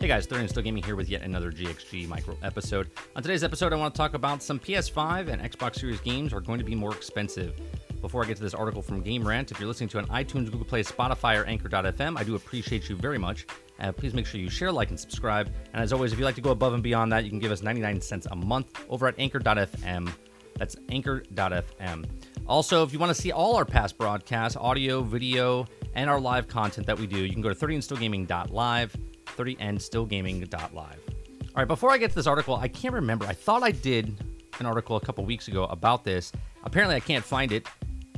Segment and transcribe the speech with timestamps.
[0.00, 2.88] Hey guys, 30 Still Gaming here with yet another GXG micro episode.
[3.16, 6.40] On today's episode, I want to talk about some PS5 and Xbox Series games are
[6.40, 7.60] going to be more expensive.
[8.00, 10.52] Before I get to this article from Game Rant, if you're listening to an iTunes,
[10.52, 13.48] Google Play, Spotify, or Anchor.fm, I do appreciate you very much.
[13.80, 15.52] Uh, please make sure you share, like, and subscribe.
[15.72, 17.50] And as always, if you'd like to go above and beyond that, you can give
[17.50, 20.12] us 99 cents a month over at Anchor.fm.
[20.54, 22.04] That's Anchor.fm.
[22.46, 26.46] Also, if you want to see all our past broadcasts, audio, video, and our live
[26.46, 28.96] content that we do, you can go to 30andstillgaming.live.
[29.38, 30.72] 30andstillgaming.live.
[30.74, 33.24] All right, before I get to this article, I can't remember.
[33.26, 34.14] I thought I did
[34.60, 36.32] an article a couple weeks ago about this.
[36.64, 37.66] Apparently, I can't find it.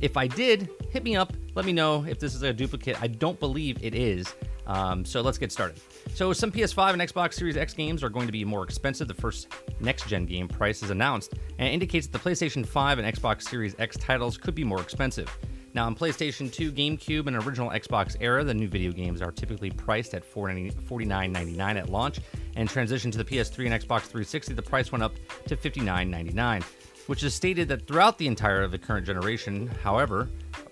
[0.01, 1.33] If I did, hit me up.
[1.53, 3.01] Let me know if this is a duplicate.
[3.01, 4.33] I don't believe it is.
[4.67, 5.79] Um, so let's get started.
[6.13, 9.07] So some PS5 and Xbox Series X games are going to be more expensive.
[9.07, 9.47] The first
[9.79, 13.97] next-gen game price is announced and indicates that the PlayStation 5 and Xbox Series X
[13.97, 15.35] titles could be more expensive.
[15.73, 19.71] Now, in PlayStation 2, GameCube, and original Xbox era, the new video games are typically
[19.71, 22.19] priced at $49.99 at launch,
[22.57, 25.13] and transition to the PS3 and Xbox 360, the price went up
[25.47, 26.63] to $59.99,
[27.07, 29.67] which is stated that throughout the entire of the current generation.
[29.81, 30.29] However,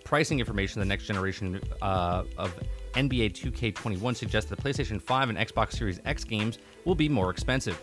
[0.09, 2.52] pricing information the next generation uh, of
[2.93, 7.29] NBA 2K21 suggests that the PlayStation 5 and Xbox Series X games will be more
[7.29, 7.79] expensive.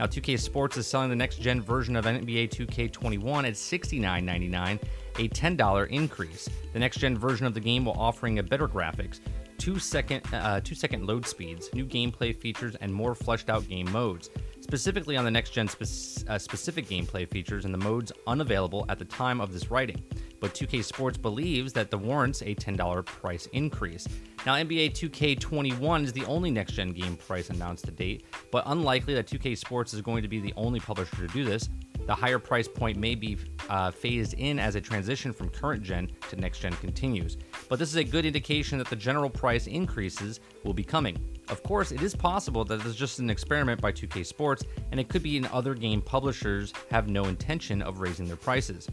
[0.00, 4.80] Now, 2K Sports is selling the next gen version of NBA 2K21 at $69.99
[5.18, 6.48] a $10 increase.
[6.72, 9.20] The next gen version of the game will offering a better graphics,
[9.58, 13.90] two second uh, two second load speeds, new gameplay features, and more fleshed out game
[13.92, 14.30] modes.
[14.60, 18.98] Specifically on the next gen spe- uh, specific gameplay features and the modes unavailable at
[18.98, 20.02] the time of this writing.
[20.40, 24.06] But 2K Sports believes that the warrants a $10 price increase.
[24.46, 29.14] Now, NBA 2K21 is the only next gen game price announced to date, but unlikely
[29.14, 31.68] that 2K Sports is going to be the only publisher to do this.
[32.06, 33.36] The higher price point may be
[33.68, 37.36] uh, phased in as a transition from current gen to next gen continues,
[37.68, 41.18] but this is a good indication that the general price increases will be coming.
[41.50, 44.98] Of course, it is possible that this is just an experiment by 2K Sports, and
[44.98, 48.88] it could be in other game publishers have no intention of raising their prices.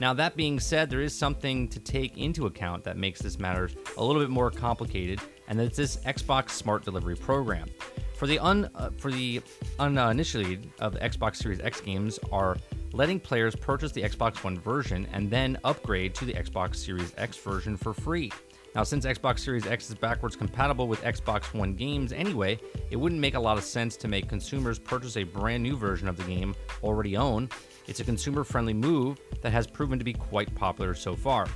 [0.00, 3.70] Now, that being said, there is something to take into account that makes this matter
[3.96, 7.68] a little bit more complicated, and that's this Xbox Smart Delivery program.
[8.16, 9.42] For the un uh, for the
[9.78, 12.56] uninitiated of the Xbox Series X games are
[12.92, 17.36] letting players purchase the Xbox One version and then upgrade to the Xbox Series X
[17.36, 18.30] version for free.
[18.74, 22.58] Now, since Xbox Series X is backwards compatible with Xbox One games anyway,
[22.90, 26.08] it wouldn't make a lot of sense to make consumers purchase a brand new version
[26.08, 27.48] of the game already own.
[27.86, 31.46] It's a consumer friendly move that has proven to be quite popular so far.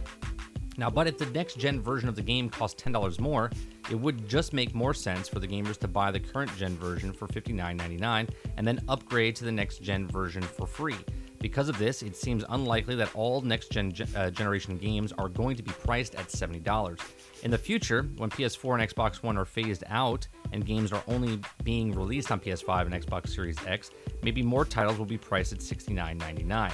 [0.79, 3.51] Now, but if the next gen version of the game costs $10 more,
[3.91, 7.13] it would just make more sense for the gamers to buy the current gen version
[7.13, 10.97] for $59.99 and then upgrade to the next gen version for free.
[11.47, 15.55] Because of this, it seems unlikely that all next gen uh, generation games are going
[15.55, 16.99] to be priced at $70.
[17.45, 21.41] In the future, when PS4 and Xbox One are phased out and games are only
[21.63, 23.93] being released on PS5 and Xbox Series X,
[24.25, 26.73] maybe more titles will be priced at $69.99.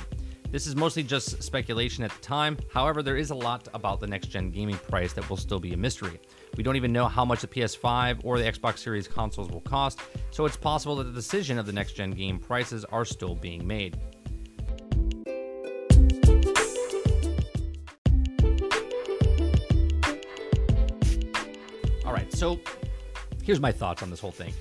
[0.51, 2.57] This is mostly just speculation at the time.
[2.73, 5.75] However, there is a lot about the next gen gaming price that will still be
[5.75, 6.19] a mystery.
[6.57, 10.01] We don't even know how much the PS5 or the Xbox Series consoles will cost,
[10.31, 13.67] so it's possible that the decision of the next gen game prices are still being
[13.67, 14.01] made.
[22.43, 22.59] So
[23.45, 24.53] here's my thoughts on this whole thing.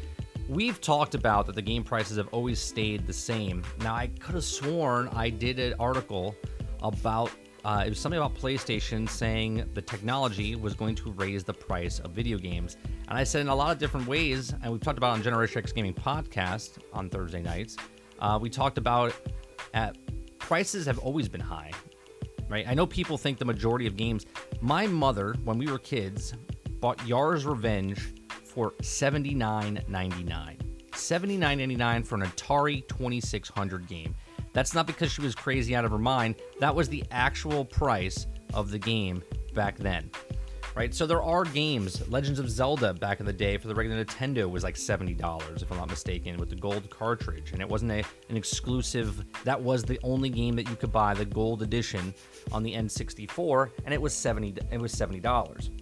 [0.48, 3.64] We've talked about that the game prices have always stayed the same.
[3.80, 6.36] Now, I could have sworn I did an article
[6.84, 7.32] about
[7.66, 11.98] uh, it was something about PlayStation saying the technology was going to raise the price
[11.98, 12.78] of video games.
[13.08, 15.64] And I said in a lot of different ways, and we've talked about on Generation
[15.64, 17.78] X Gaming podcast on Thursday nights,
[18.20, 19.12] uh, we talked about
[19.74, 19.98] at
[20.38, 21.72] prices have always been high,
[22.48, 22.68] right?
[22.68, 24.28] I know people think the majority of games.
[24.62, 26.36] My mother, when we were kids,
[26.82, 30.58] bought Yars' Revenge for $79.99.
[30.92, 34.14] $79.99 for an Atari 2600 game.
[34.54, 36.36] That's not because she was crazy out of her mind.
[36.60, 40.12] That was the actual price of the game back then.
[40.76, 40.94] Right?
[40.94, 42.08] So there are games.
[42.10, 45.70] Legends of Zelda back in the day for the regular Nintendo was like $70 if
[45.72, 49.84] I'm not mistaken with the gold cartridge and it wasn't a, an exclusive that was
[49.84, 52.14] the only game that you could buy the gold edition
[52.54, 55.81] on the N64 and it was 70 it was $70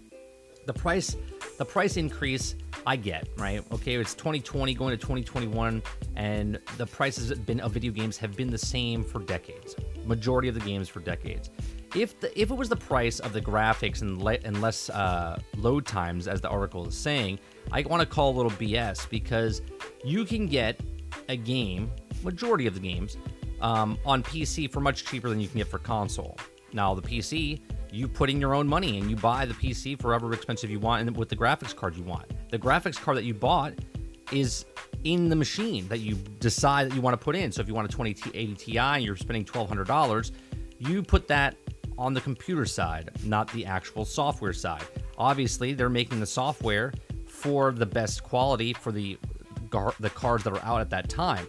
[0.69, 1.18] the price
[1.57, 2.56] the price increase
[2.86, 3.62] I get, right?
[3.71, 5.81] Okay, it's 2020 going to 2021
[6.16, 9.75] and the prices been of video games have been the same for decades.
[10.06, 11.50] Majority of the games for decades.
[11.95, 15.39] If the if it was the price of the graphics and le- and less uh,
[15.57, 17.39] load times as the article is saying,
[17.71, 19.63] I want to call a little BS because
[20.06, 20.80] you can get
[21.30, 21.89] a game,
[22.24, 23.18] majority of the games,
[23.60, 26.38] um, on PC for much cheaper than you can get for console.
[26.74, 27.60] Now the PC
[27.92, 30.80] you put in your own money and you buy the PC for however expensive you
[30.80, 32.26] want and with the graphics card you want.
[32.50, 33.74] The graphics card that you bought
[34.32, 34.66] is
[35.04, 37.52] in the machine that you decide that you want to put in.
[37.52, 40.32] So if you want a 2080 Ti and you're spending $1,200,
[40.78, 41.56] you put that
[41.98, 44.84] on the computer side, not the actual software side.
[45.18, 46.94] Obviously, they're making the software
[47.28, 49.18] for the best quality for the
[50.00, 51.48] the cards that are out at that time.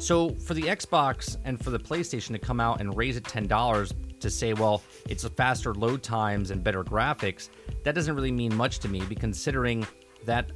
[0.00, 3.92] So for the Xbox and for the PlayStation to come out and raise it $10
[4.22, 7.48] to say, well, it's faster load times and better graphics,
[7.84, 9.86] that doesn't really mean much to me, considering
[10.24, 10.50] that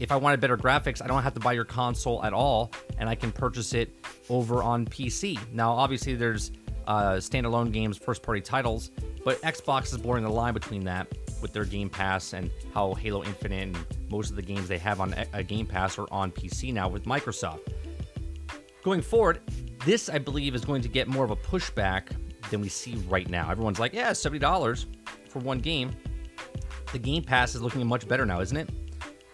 [0.00, 3.08] if I wanted better graphics, I don't have to buy your console at all, and
[3.08, 3.90] I can purchase it
[4.28, 5.38] over on PC.
[5.52, 6.52] Now, obviously, there's
[6.86, 8.90] uh, standalone games, first party titles,
[9.24, 11.08] but Xbox is blurring the line between that
[11.42, 13.76] with their Game Pass and how Halo Infinite and
[14.10, 17.04] most of the games they have on a Game Pass are on PC now with
[17.04, 17.60] Microsoft.
[18.82, 19.40] Going forward,
[19.84, 22.08] this I believe is going to get more of a pushback
[22.50, 23.50] than we see right now.
[23.50, 24.86] Everyone's like, yeah, $70
[25.28, 25.94] for one game.
[26.92, 28.70] The Game Pass is looking much better now, isn't it?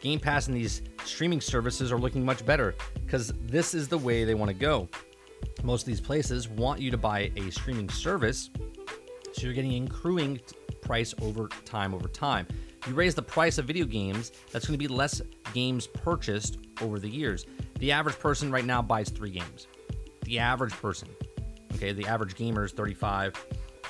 [0.00, 2.74] Game Pass and these streaming services are looking much better
[3.04, 4.88] because this is the way they want to go.
[5.62, 8.50] Most of these places want you to buy a streaming service,
[9.32, 10.40] so you're getting an accruing
[10.82, 12.46] price over time over time.
[12.86, 15.22] You raise the price of video games, that's going to be less
[15.54, 17.46] games purchased over the years.
[17.78, 19.68] The average person right now buys three games.
[20.24, 21.08] The average person.
[21.74, 23.34] Okay, the average gamer is 35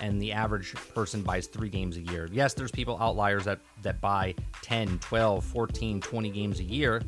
[0.00, 2.28] and the average person buys three games a year.
[2.32, 7.02] Yes, there's people outliers that that buy 10, 12, 14, 20 games a year,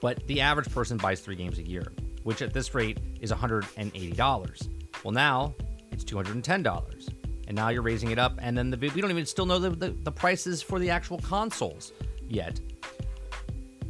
[0.00, 1.92] but the average person buys three games a year,
[2.22, 4.68] which at this rate is $180.
[5.04, 5.54] Well, now
[5.90, 7.08] it's $210.
[7.46, 9.70] And now you're raising it up, and then the we don't even still know the,
[9.70, 11.92] the, the prices for the actual consoles
[12.28, 12.60] yet.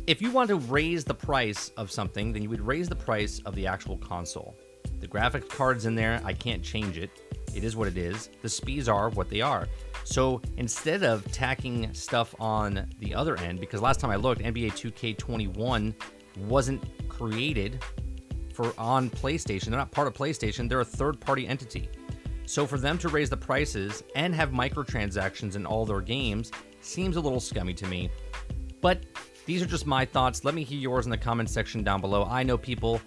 [0.07, 3.41] If you want to raise the price of something, then you would raise the price
[3.45, 4.57] of the actual console.
[5.01, 7.11] The graphics card's in there, I can't change it.
[7.55, 8.31] It is what it is.
[8.43, 9.69] The speeds are what they are.
[10.05, 14.73] So instead of tacking stuff on the other end, because last time I looked, NBA
[14.73, 15.95] 2K21
[16.47, 17.83] wasn't created
[18.53, 19.67] for on PlayStation.
[19.67, 20.69] They're not part of PlayStation.
[20.69, 21.89] They're a third-party entity.
[22.47, 26.51] So for them to raise the prices and have microtransactions in all their games
[26.81, 28.11] seems a little scummy to me.
[28.81, 29.05] But
[29.45, 30.45] these are just my thoughts.
[30.45, 32.25] Let me hear yours in the comment section down below.
[32.25, 33.01] I know people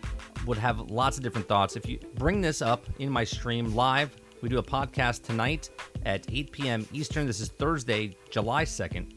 [0.45, 1.75] would have lots of different thoughts.
[1.75, 5.69] If you bring this up in my stream live, we do a podcast tonight
[6.05, 6.87] at 8 p.m.
[6.91, 7.27] Eastern.
[7.27, 9.13] This is Thursday, July 2nd,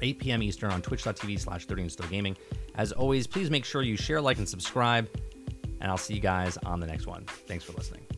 [0.00, 0.42] 8 p.m.
[0.42, 2.36] Eastern on twitch.tv slash 30 and still gaming.
[2.74, 5.08] As always, please make sure you share, like, and subscribe.
[5.80, 7.24] And I'll see you guys on the next one.
[7.46, 8.15] Thanks for listening.